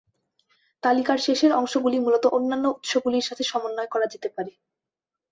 তালিকার 0.83 1.17
শেষের 1.17 1.51
অংশগুলি 1.53 1.97
মূলত 1.99 2.25
অন্যান্য 2.37 2.65
উৎসগুলির 2.73 3.27
সাথে 3.29 3.43
সমন্বয় 3.43 3.89
করা 3.93 4.05
যেতে 4.13 4.29
পারে। 4.35 4.51